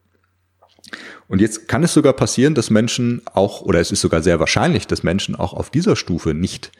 [1.29, 4.87] Und jetzt kann es sogar passieren, dass Menschen auch, oder es ist sogar sehr wahrscheinlich,
[4.87, 6.73] dass Menschen auch auf dieser Stufe nicht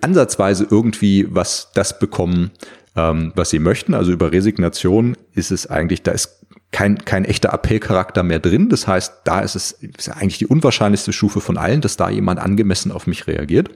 [0.00, 2.50] ansatzweise irgendwie was das bekommen,
[2.96, 3.94] ähm, was sie möchten.
[3.94, 8.68] Also über Resignation ist es eigentlich, da ist kein, kein echter Appellcharakter mehr drin.
[8.68, 12.40] Das heißt, da ist es ist eigentlich die unwahrscheinlichste Stufe von allen, dass da jemand
[12.40, 13.70] angemessen auf mich reagiert.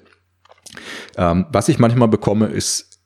[1.17, 3.01] Ähm, was ich manchmal bekomme, ist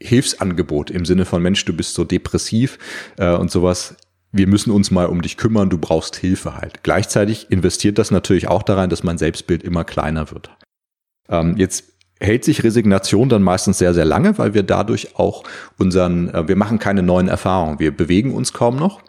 [0.00, 2.78] Hilfsangebot im Sinne von Mensch, du bist so depressiv
[3.16, 3.96] äh, und sowas.
[4.30, 6.82] Wir müssen uns mal um dich kümmern, du brauchst Hilfe halt.
[6.82, 10.50] Gleichzeitig investiert das natürlich auch daran, dass mein Selbstbild immer kleiner wird.
[11.28, 11.84] Ähm, jetzt
[12.20, 15.44] hält sich Resignation dann meistens sehr, sehr lange, weil wir dadurch auch
[15.78, 19.00] unseren, äh, wir machen keine neuen Erfahrungen, wir bewegen uns kaum noch.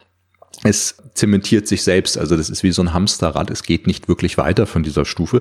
[0.63, 4.37] Es zementiert sich selbst, also das ist wie so ein Hamsterrad, es geht nicht wirklich
[4.37, 5.39] weiter von dieser Stufe,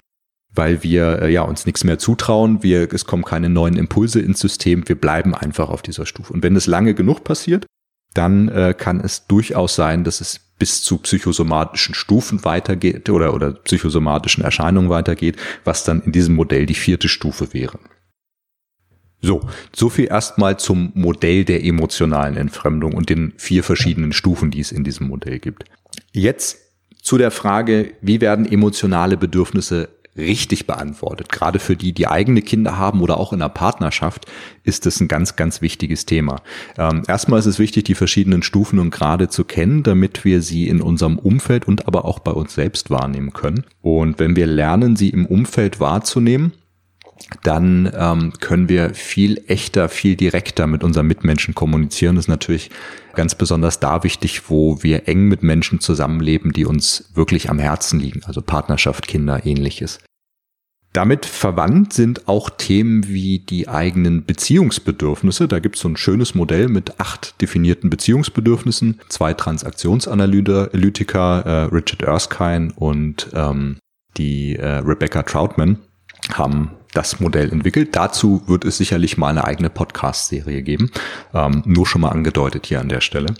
[0.54, 4.40] weil wir äh, ja uns nichts mehr zutrauen, wir, es kommen keine neuen Impulse ins
[4.40, 6.32] System, wir bleiben einfach auf dieser Stufe.
[6.32, 7.66] Und wenn es lange genug passiert,
[8.14, 13.52] dann äh, kann es durchaus sein, dass es bis zu psychosomatischen Stufen weitergeht oder, oder
[13.52, 17.78] psychosomatischen Erscheinungen weitergeht, was dann in diesem Modell die vierte Stufe wäre.
[19.20, 19.40] So,
[19.74, 24.72] so viel erstmal zum Modell der emotionalen Entfremdung und den vier verschiedenen Stufen, die es
[24.72, 25.64] in diesem Modell gibt.
[26.12, 26.58] Jetzt
[27.02, 31.30] zu der Frage, wie werden emotionale Bedürfnisse richtig beantwortet.
[31.30, 34.26] Gerade für die, die eigene Kinder haben oder auch in einer Partnerschaft,
[34.64, 36.42] ist das ein ganz, ganz wichtiges Thema.
[36.76, 40.68] Ähm, erstmal ist es wichtig, die verschiedenen Stufen und Grade zu kennen, damit wir sie
[40.68, 43.64] in unserem Umfeld und aber auch bei uns selbst wahrnehmen können.
[43.80, 46.52] Und wenn wir lernen, sie im Umfeld wahrzunehmen,
[47.42, 52.16] dann ähm, können wir viel echter, viel direkter mit unseren Mitmenschen kommunizieren.
[52.16, 52.70] Das ist natürlich
[53.14, 58.00] ganz besonders da wichtig, wo wir eng mit Menschen zusammenleben, die uns wirklich am Herzen
[58.00, 59.98] liegen, also Partnerschaft, Kinder, ähnliches.
[60.98, 65.46] Damit verwandt sind auch Themen wie die eigenen Beziehungsbedürfnisse.
[65.46, 69.00] Da gibt es so ein schönes Modell mit acht definierten Beziehungsbedürfnissen.
[69.08, 73.76] Zwei Transaktionsanalytiker, äh, Richard Erskine und ähm,
[74.16, 75.78] die äh, Rebecca Troutman,
[76.32, 77.94] haben das Modell entwickelt.
[77.94, 80.90] Dazu wird es sicherlich mal eine eigene Podcast-Serie geben.
[81.32, 83.34] Ähm, nur schon mal angedeutet hier an der Stelle.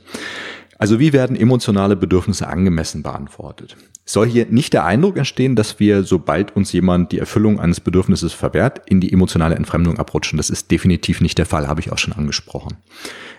[0.79, 3.77] Also wie werden emotionale Bedürfnisse angemessen beantwortet?
[4.05, 8.33] Soll hier nicht der Eindruck entstehen, dass wir, sobald uns jemand die Erfüllung eines Bedürfnisses
[8.33, 10.39] verwehrt, in die emotionale Entfremdung abrutschen.
[10.39, 12.77] Das ist definitiv nicht der Fall, habe ich auch schon angesprochen.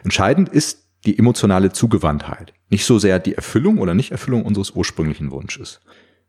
[0.04, 5.80] Entscheidend ist die emotionale Zugewandtheit, nicht so sehr die Erfüllung oder Nichterfüllung unseres ursprünglichen Wunsches.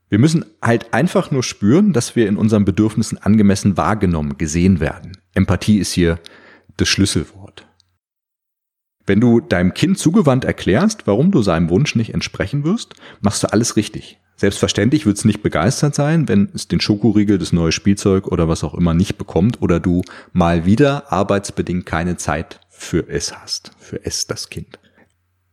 [0.09, 5.19] Wir müssen halt einfach nur spüren, dass wir in unseren Bedürfnissen angemessen wahrgenommen, gesehen werden.
[5.35, 6.19] Empathie ist hier
[6.77, 7.40] das Schlüsselwort.
[9.11, 13.53] Wenn du deinem Kind zugewandt erklärst, warum du seinem Wunsch nicht entsprechen wirst, machst du
[13.53, 14.21] alles richtig.
[14.37, 18.63] Selbstverständlich wird es nicht begeistert sein, wenn es den Schokoriegel, das neue Spielzeug oder was
[18.63, 23.99] auch immer nicht bekommt oder du mal wieder arbeitsbedingt keine Zeit für es hast, für
[24.05, 24.79] es das Kind.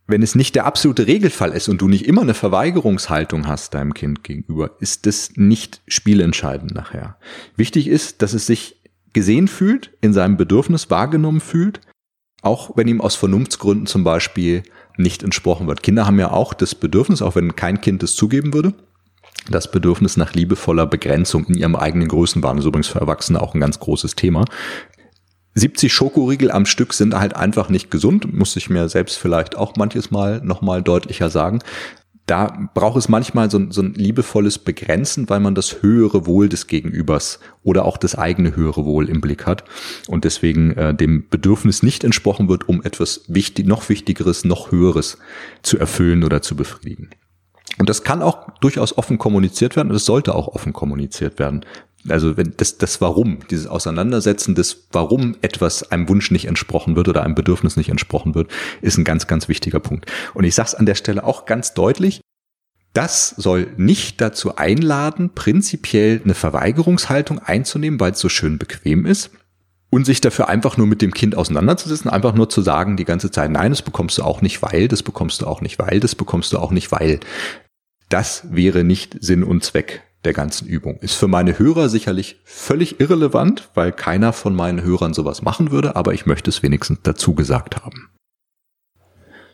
[0.06, 3.92] Wenn es nicht der absolute Regelfall ist und du nicht immer eine Verweigerungshaltung hast deinem
[3.92, 7.16] Kind gegenüber, ist das nicht spielentscheidend nachher.
[7.56, 8.76] Wichtig ist, dass es sich
[9.14, 11.80] gesehen fühlt, in seinem Bedürfnis wahrgenommen fühlt
[12.42, 14.62] auch wenn ihm aus Vernunftsgründen zum Beispiel
[14.96, 15.82] nicht entsprochen wird.
[15.82, 18.74] Kinder haben ja auch das Bedürfnis, auch wenn kein Kind es zugeben würde,
[19.50, 22.58] das Bedürfnis nach liebevoller Begrenzung in ihrem eigenen Größenwahn.
[22.58, 24.44] Ist übrigens für Erwachsene auch ein ganz großes Thema.
[25.54, 29.74] 70 Schokoriegel am Stück sind halt einfach nicht gesund, muss ich mir selbst vielleicht auch
[29.76, 31.60] manches Mal nochmal deutlicher sagen
[32.28, 36.66] da braucht es manchmal so, so ein liebevolles Begrenzen, weil man das höhere Wohl des
[36.66, 39.64] Gegenübers oder auch das eigene höhere Wohl im Blick hat
[40.08, 45.18] und deswegen äh, dem Bedürfnis nicht entsprochen wird, um etwas wichtig, noch Wichtigeres, noch Höheres
[45.62, 47.10] zu erfüllen oder zu befriedigen.
[47.78, 51.64] Und das kann auch durchaus offen kommuniziert werden und es sollte auch offen kommuniziert werden.
[52.06, 57.08] Also wenn das, das Warum, dieses Auseinandersetzen des Warum etwas einem Wunsch nicht entsprochen wird
[57.08, 58.50] oder einem Bedürfnis nicht entsprochen wird,
[58.82, 60.10] ist ein ganz, ganz wichtiger Punkt.
[60.34, 62.20] Und ich sage es an der Stelle auch ganz deutlich,
[62.94, 69.30] das soll nicht dazu einladen, prinzipiell eine Verweigerungshaltung einzunehmen, weil es so schön bequem ist.
[69.90, 73.30] Und sich dafür einfach nur mit dem Kind auseinanderzusetzen, einfach nur zu sagen die ganze
[73.30, 76.14] Zeit, nein, das bekommst du auch nicht, weil, das bekommst du auch nicht, weil, das
[76.14, 77.20] bekommst du auch nicht, weil.
[78.10, 80.98] Das wäre nicht Sinn und Zweck der ganzen Übung.
[81.00, 85.96] Ist für meine Hörer sicherlich völlig irrelevant, weil keiner von meinen Hörern sowas machen würde,
[85.96, 88.10] aber ich möchte es wenigstens dazu gesagt haben.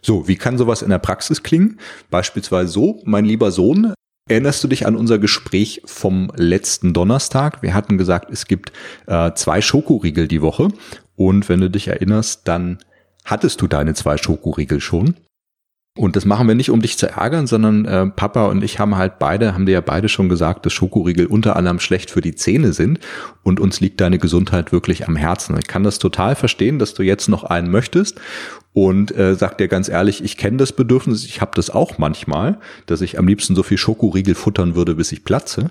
[0.00, 1.80] So, wie kann sowas in der Praxis klingen?
[2.10, 3.94] Beispielsweise so, mein lieber Sohn,
[4.28, 7.62] erinnerst du dich an unser Gespräch vom letzten Donnerstag?
[7.62, 8.72] Wir hatten gesagt, es gibt
[9.06, 10.68] äh, zwei Schokoriegel die Woche
[11.16, 12.78] und wenn du dich erinnerst, dann
[13.24, 15.16] hattest du deine zwei Schokoriegel schon.
[15.96, 18.96] Und das machen wir nicht, um dich zu ärgern, sondern äh, Papa und ich haben
[18.96, 22.34] halt beide, haben dir ja beide schon gesagt, dass Schokoriegel unter anderem schlecht für die
[22.34, 22.98] Zähne sind
[23.44, 25.56] und uns liegt deine Gesundheit wirklich am Herzen.
[25.56, 28.20] Ich kann das total verstehen, dass du jetzt noch einen möchtest
[28.72, 32.58] und äh, sag dir ganz ehrlich, ich kenne das Bedürfnis, ich habe das auch manchmal,
[32.86, 35.70] dass ich am liebsten so viel Schokoriegel futtern würde, bis ich platze.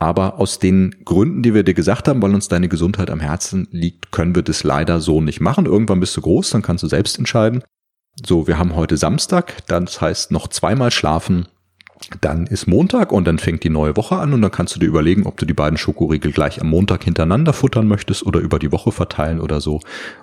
[0.00, 3.68] Aber aus den Gründen, die wir dir gesagt haben, weil uns deine Gesundheit am Herzen
[3.70, 5.66] liegt, können wir das leider so nicht machen.
[5.66, 7.62] Irgendwann bist du groß, dann kannst du selbst entscheiden.
[8.26, 11.46] So, wir haben heute Samstag, das heißt noch zweimal schlafen,
[12.20, 14.86] dann ist Montag und dann fängt die neue Woche an und dann kannst du dir
[14.86, 18.72] überlegen, ob du die beiden Schokoriegel gleich am Montag hintereinander futtern möchtest oder über die
[18.72, 19.80] Woche verteilen oder so.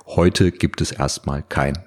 [0.07, 1.77] Heute gibt es erstmal kein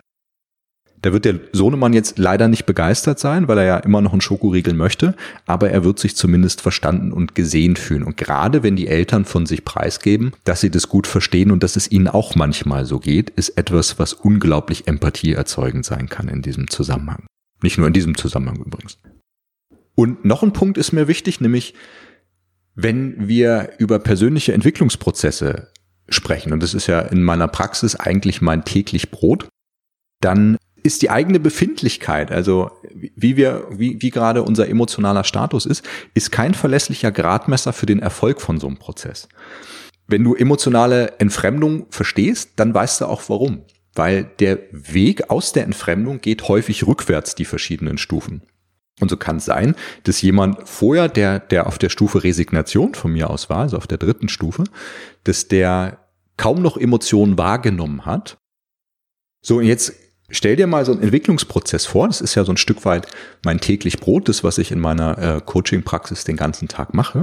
[1.03, 4.21] da wird der Sohnemann jetzt leider nicht begeistert sein, weil er ja immer noch einen
[4.21, 5.15] Schokoriegel möchte,
[5.47, 8.03] aber er wird sich zumindest verstanden und gesehen fühlen.
[8.03, 11.77] Und gerade wenn die Eltern von sich preisgeben, dass sie das gut verstehen und dass
[11.77, 16.43] es ihnen auch manchmal so geht, ist etwas, was unglaublich Empathie erzeugend sein kann in
[16.43, 17.27] diesem Zusammenhang.
[17.63, 18.99] Nicht nur in diesem Zusammenhang übrigens.
[19.95, 21.75] Und noch ein Punkt ist mir wichtig, nämlich
[22.75, 25.73] wenn wir über persönliche Entwicklungsprozesse
[26.09, 29.49] sprechen, und das ist ja in meiner Praxis eigentlich mein täglich Brot,
[30.21, 35.85] dann ist die eigene Befindlichkeit, also wie wir, wie, wie gerade unser emotionaler Status ist,
[36.15, 39.29] ist kein verlässlicher Gradmesser für den Erfolg von so einem Prozess.
[40.07, 43.63] Wenn du emotionale Entfremdung verstehst, dann weißt du auch warum.
[43.95, 48.43] Weil der Weg aus der Entfremdung geht häufig rückwärts die verschiedenen Stufen.
[49.01, 53.13] Und so kann es sein, dass jemand vorher, der, der auf der Stufe Resignation von
[53.13, 54.65] mir aus war, also auf der dritten Stufe,
[55.25, 55.99] dass der
[56.37, 58.39] kaum noch Emotionen wahrgenommen hat.
[59.43, 59.95] So, jetzt
[60.31, 62.07] Stell dir mal so einen Entwicklungsprozess vor.
[62.07, 63.07] Das ist ja so ein Stück weit
[63.45, 67.23] mein täglich Brot, das, was ich in meiner äh, Coaching-Praxis den ganzen Tag mache.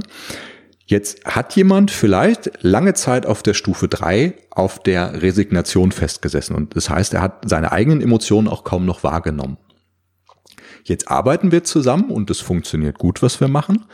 [0.87, 6.55] Jetzt hat jemand vielleicht lange Zeit auf der Stufe drei auf der Resignation festgesessen.
[6.55, 9.57] Und das heißt, er hat seine eigenen Emotionen auch kaum noch wahrgenommen.
[10.83, 13.85] Jetzt arbeiten wir zusammen und es funktioniert gut, was wir machen.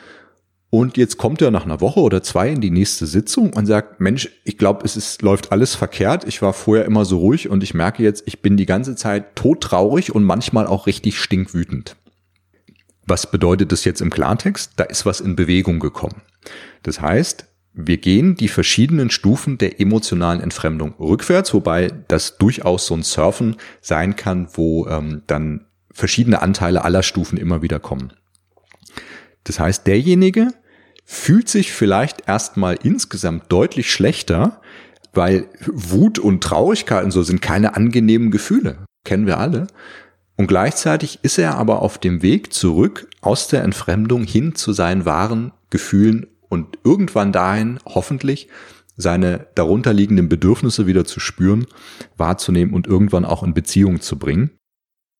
[0.71, 3.99] Und jetzt kommt er nach einer Woche oder zwei in die nächste Sitzung und sagt,
[3.99, 6.23] Mensch, ich glaube, es ist, läuft alles verkehrt.
[6.25, 9.35] Ich war vorher immer so ruhig und ich merke jetzt, ich bin die ganze Zeit
[9.35, 11.97] todtraurig und manchmal auch richtig stinkwütend.
[13.05, 14.71] Was bedeutet das jetzt im Klartext?
[14.77, 16.21] Da ist was in Bewegung gekommen.
[16.83, 22.93] Das heißt, wir gehen die verschiedenen Stufen der emotionalen Entfremdung rückwärts, wobei das durchaus so
[22.93, 28.13] ein Surfen sein kann, wo ähm, dann verschiedene Anteile aller Stufen immer wieder kommen.
[29.43, 30.49] Das heißt, derjenige,
[31.11, 34.61] fühlt sich vielleicht erstmal insgesamt deutlich schlechter,
[35.13, 38.85] weil Wut und Traurigkeit und so sind keine angenehmen Gefühle.
[39.03, 39.67] Kennen wir alle.
[40.37, 45.03] Und gleichzeitig ist er aber auf dem Weg zurück aus der Entfremdung hin zu seinen
[45.03, 48.47] wahren Gefühlen und irgendwann dahin hoffentlich
[48.95, 51.67] seine darunterliegenden Bedürfnisse wieder zu spüren,
[52.15, 54.51] wahrzunehmen und irgendwann auch in Beziehung zu bringen.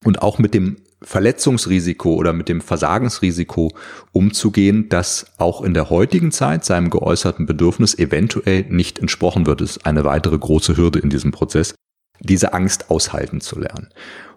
[0.06, 3.74] Und auch mit dem Verletzungsrisiko oder mit dem Versagensrisiko
[4.12, 9.62] umzugehen, das auch in der heutigen Zeit seinem geäußerten Bedürfnis eventuell nicht entsprochen wird.
[9.62, 11.74] Ist eine weitere große Hürde in diesem Prozess,
[12.20, 13.90] diese Angst aushalten zu lernen.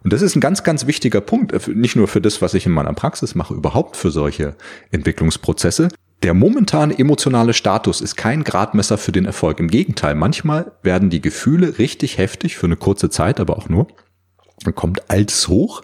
[0.03, 2.67] Und das ist ein ganz, ganz wichtiger Punkt, äh, nicht nur für das, was ich
[2.67, 4.57] in meiner Praxis mache, überhaupt für solche
[4.91, 5.89] Entwicklungsprozesse.
[6.23, 9.61] Der momentane emotionale Status ist kein Gradmesser für den Erfolg.
[9.61, 13.89] Im Gegenteil, manchmal werden die Gefühle richtig heftig für eine kurze Zeit, aber auch nur.
[14.63, 15.83] Dann kommt Altes hoch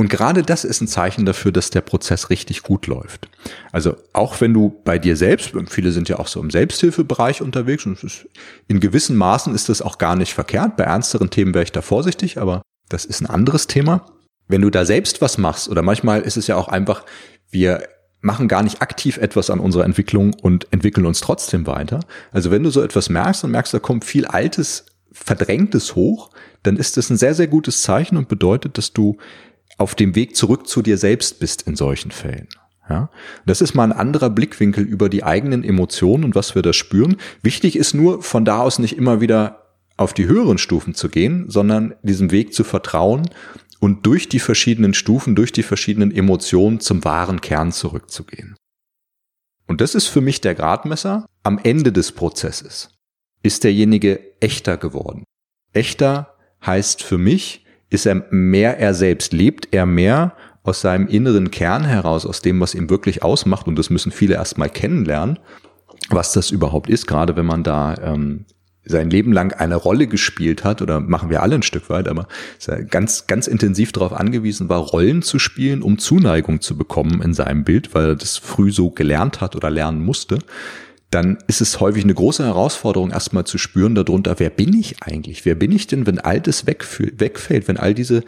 [0.00, 3.28] und gerade das ist ein Zeichen dafür, dass der Prozess richtig gut läuft.
[3.70, 7.84] Also auch wenn du bei dir selbst, viele sind ja auch so im Selbsthilfebereich unterwegs
[7.84, 8.26] und ist,
[8.66, 10.78] in gewissen Maßen ist das auch gar nicht verkehrt.
[10.78, 14.06] Bei ernsteren Themen wäre ich da vorsichtig, aber das ist ein anderes Thema.
[14.48, 17.04] Wenn du da selbst was machst oder manchmal ist es ja auch einfach,
[17.50, 17.82] wir
[18.22, 22.00] machen gar nicht aktiv etwas an unserer Entwicklung und entwickeln uns trotzdem weiter.
[22.32, 26.30] Also wenn du so etwas merkst und merkst, da kommt viel Altes, Verdrängtes hoch,
[26.62, 29.18] dann ist das ein sehr, sehr gutes Zeichen und bedeutet, dass du
[29.80, 32.48] auf dem Weg zurück zu dir selbst bist in solchen Fällen.
[32.88, 33.08] Ja,
[33.46, 37.16] das ist mal ein anderer Blickwinkel über die eigenen Emotionen und was wir da spüren.
[37.42, 41.48] Wichtig ist nur, von da aus nicht immer wieder auf die höheren Stufen zu gehen,
[41.48, 43.30] sondern diesem Weg zu vertrauen
[43.78, 48.56] und durch die verschiedenen Stufen, durch die verschiedenen Emotionen zum wahren Kern zurückzugehen.
[49.66, 52.90] Und das ist für mich der Gradmesser am Ende des Prozesses.
[53.42, 55.24] Ist derjenige echter geworden?
[55.72, 56.34] Echter
[56.66, 57.59] heißt für mich,
[57.90, 62.60] ist er mehr er selbst, lebt er mehr aus seinem inneren Kern heraus, aus dem,
[62.60, 63.66] was ihm wirklich ausmacht.
[63.66, 65.38] Und das müssen viele erstmal kennenlernen,
[66.08, 68.44] was das überhaupt ist, gerade wenn man da ähm,
[68.84, 72.26] sein Leben lang eine Rolle gespielt hat, oder machen wir alle ein Stück weit, aber
[72.88, 77.64] ganz, ganz intensiv darauf angewiesen war, Rollen zu spielen, um Zuneigung zu bekommen in seinem
[77.64, 80.38] Bild, weil er das früh so gelernt hat oder lernen musste
[81.10, 85.44] dann ist es häufig eine große Herausforderung, erstmal zu spüren darunter, wer bin ich eigentlich?
[85.44, 88.22] Wer bin ich denn, wenn all das wegfällt, wenn all diese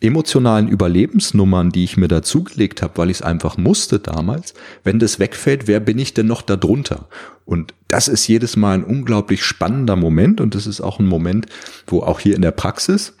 [0.00, 5.18] emotionalen Überlebensnummern, die ich mir dazugelegt habe, weil ich es einfach musste damals, wenn das
[5.18, 7.08] wegfällt, wer bin ich denn noch darunter?
[7.44, 11.46] Und das ist jedes Mal ein unglaublich spannender Moment und das ist auch ein Moment,
[11.88, 13.14] wo auch hier in der Praxis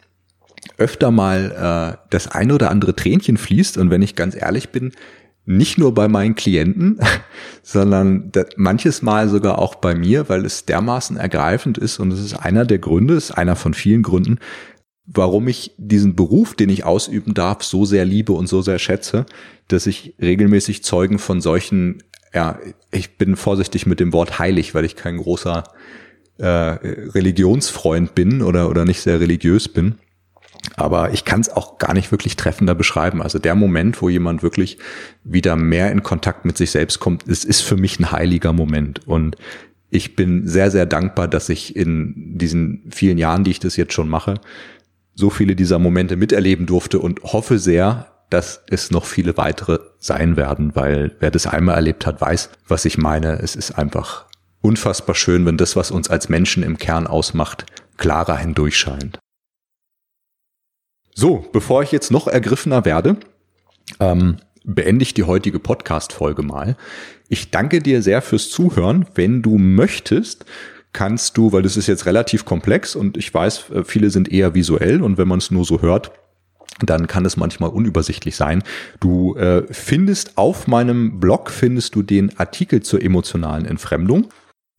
[0.76, 4.92] öfter mal äh, das eine oder andere Tränchen fließt und wenn ich ganz ehrlich bin,
[5.48, 7.00] nicht nur bei meinen Klienten,
[7.62, 12.34] sondern manches Mal sogar auch bei mir, weil es dermaßen ergreifend ist und es ist
[12.34, 14.38] einer der Gründe, ist einer von vielen Gründen,
[15.06, 19.24] warum ich diesen Beruf, den ich ausüben darf, so sehr liebe und so sehr schätze,
[19.68, 22.02] dass ich regelmäßig Zeugen von solchen,
[22.34, 22.58] ja,
[22.90, 25.64] ich bin vorsichtig mit dem Wort heilig, weil ich kein großer
[26.36, 29.94] äh, Religionsfreund bin oder, oder nicht sehr religiös bin
[30.76, 33.22] aber ich kann es auch gar nicht wirklich treffender beschreiben.
[33.22, 34.78] Also der Moment, wo jemand wirklich
[35.24, 39.06] wieder mehr in Kontakt mit sich selbst kommt, es ist für mich ein heiliger Moment.
[39.06, 39.36] Und
[39.90, 43.94] ich bin sehr, sehr dankbar, dass ich in diesen vielen Jahren, die ich das jetzt
[43.94, 44.40] schon mache,
[45.14, 50.36] so viele dieser Momente miterleben durfte und hoffe sehr, dass es noch viele weitere sein
[50.36, 53.38] werden, weil wer das einmal erlebt hat, weiß, was ich meine.
[53.40, 54.26] Es ist einfach
[54.60, 57.64] unfassbar schön, wenn das, was uns als Menschen im Kern ausmacht,
[57.96, 59.18] klarer hindurchscheint.
[61.20, 63.16] So, bevor ich jetzt noch ergriffener werde,
[63.98, 66.76] ähm, beende ich die heutige Podcast-Folge mal.
[67.28, 69.04] Ich danke dir sehr fürs Zuhören.
[69.16, 70.44] Wenn du möchtest,
[70.92, 74.54] kannst du, weil das ist jetzt relativ komplex und ich weiß, äh, viele sind eher
[74.54, 76.12] visuell und wenn man es nur so hört,
[76.86, 78.62] dann kann es manchmal unübersichtlich sein.
[79.00, 84.28] Du äh, findest auf meinem Blog findest du den Artikel zur emotionalen Entfremdung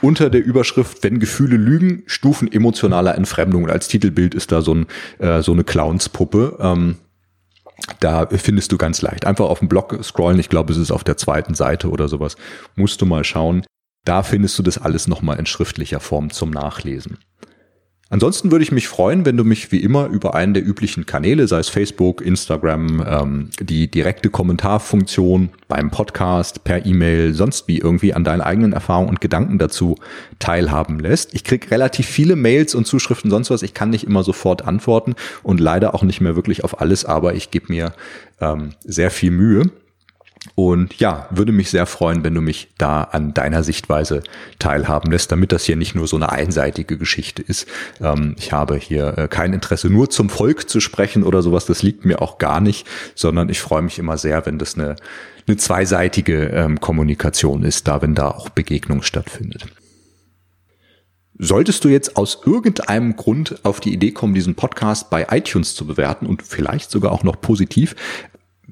[0.02, 3.64] unter der Überschrift Wenn Gefühle lügen, Stufen emotionaler Entfremdung.
[3.64, 4.88] Und als Titelbild ist da so, ein,
[5.20, 6.58] äh, so eine Clownspuppe.
[6.60, 6.98] Ähm,
[8.00, 9.26] da findest du ganz leicht.
[9.26, 10.40] Einfach auf dem Blog scrollen.
[10.40, 12.36] Ich glaube, es ist auf der zweiten Seite oder sowas.
[12.76, 13.64] Musst du mal schauen.
[14.06, 17.18] Da findest du das alles nochmal in schriftlicher Form zum Nachlesen.
[18.12, 21.48] Ansonsten würde ich mich freuen, wenn du mich wie immer über einen der üblichen Kanäle,
[21.48, 28.16] sei es Facebook, Instagram, ähm, die direkte Kommentarfunktion beim Podcast, per E-Mail, sonst wie irgendwie
[28.16, 29.96] an deinen eigenen Erfahrungen und Gedanken dazu
[30.40, 31.36] teilhaben lässt.
[31.36, 33.62] Ich krieg relativ viele Mails und Zuschriften, sonst was.
[33.62, 37.36] Ich kann nicht immer sofort antworten und leider auch nicht mehr wirklich auf alles, aber
[37.36, 37.94] ich gebe mir
[38.42, 39.70] ähm, sehr viel Mühe.
[40.56, 44.24] Und ja, würde mich sehr freuen, wenn du mich da an deiner Sichtweise
[44.58, 47.68] teilhaben lässt, damit das hier nicht nur so eine einseitige Geschichte ist.
[48.02, 51.66] Ähm, ich habe hier äh, kein Interesse, nur zum Volk zu sprechen oder sowas.
[51.66, 54.96] Das liegt mir auch gar nicht, sondern ich freue mich immer sehr, wenn das eine,
[55.48, 59.66] eine zweiseitige ähm, Kommunikation ist, da wenn da auch Begegnung stattfindet.
[61.42, 65.88] Solltest du jetzt aus irgendeinem Grund auf die Idee kommen, diesen Podcast bei iTunes zu
[65.88, 67.96] bewerten und vielleicht sogar auch noch positiv,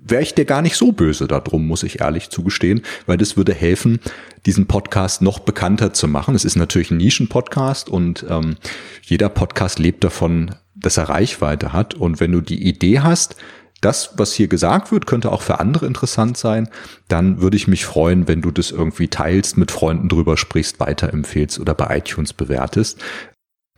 [0.05, 3.53] wäre ich dir gar nicht so böse darum, muss ich ehrlich zugestehen, weil das würde
[3.53, 3.99] helfen,
[4.45, 6.35] diesen Podcast noch bekannter zu machen.
[6.35, 8.57] Es ist natürlich ein Nischen-Podcast und ähm,
[9.03, 11.95] jeder Podcast lebt davon, dass er Reichweite hat.
[11.95, 13.35] Und wenn du die Idee hast,
[13.81, 16.69] das, was hier gesagt wird, könnte auch für andere interessant sein,
[17.07, 21.59] dann würde ich mich freuen, wenn du das irgendwie teilst, mit Freunden drüber sprichst, weiterempfehlst
[21.59, 22.99] oder bei iTunes bewertest.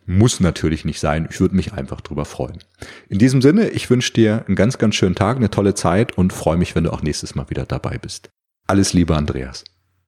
[0.10, 1.28] Muss natürlich nicht sein.
[1.30, 2.58] Ich würde mich einfach drüber freuen.
[3.10, 6.34] In diesem Sinne, ich wünsche dir einen ganz, ganz schönen Tag, eine tolle Zeit und
[6.34, 8.32] freue mich, wenn du auch nächstes Mal wieder dabei bist.
[8.66, 9.66] Alles Liebe, Andreas.